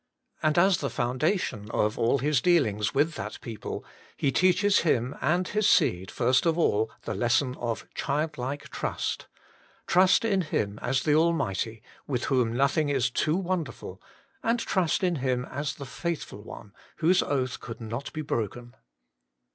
And 0.41 0.57
as 0.57 0.77
the 0.79 0.89
foundation 0.89 1.69
of 1.69 1.99
all 1.99 2.17
His 2.17 2.41
dealings 2.41 2.91
with 2.91 3.13
that 3.13 3.39
people, 3.39 3.85
He 4.17 4.31
teaches 4.31 4.79
him 4.79 5.13
and 5.21 5.47
his 5.47 5.69
seed 5.69 6.09
first 6.09 6.47
of 6.47 6.57
all 6.57 6.89
the 7.03 7.13
lesson 7.13 7.53
of 7.59 7.87
childlike 7.93 8.69
trust 8.69 9.27
trust 9.85 10.25
in 10.25 10.41
Him 10.41 10.79
as 10.81 11.03
the 11.03 11.13
Almighty, 11.13 11.83
with 12.07 12.23
whom 12.23 12.51
nothing 12.51 12.89
is 12.89 13.11
too 13.11 13.37
wonderful, 13.37 14.01
and 14.41 14.57
trust 14.59 15.03
in 15.03 15.17
Him 15.17 15.45
as 15.45 15.75
the 15.75 15.85
Faithful 15.85 16.41
One, 16.41 16.73
whose 16.95 17.21
oath 17.21 17.59
could 17.59 17.79
not 17.79 18.11
be 18.11 18.23
broken. 18.23 18.75